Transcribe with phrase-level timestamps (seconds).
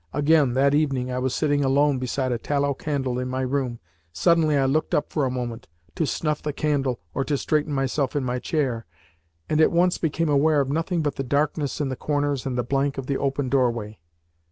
[0.13, 3.79] Again, that evening I was sitting alone beside a tallow candle in my room.
[4.11, 8.15] Suddenly I looked up for a moment to snuff the candle, or to straighten myself
[8.15, 8.87] in my chair
[9.47, 12.63] and at once became aware of nothing but the darkness in the corners and the
[12.63, 13.99] blank of the open doorway.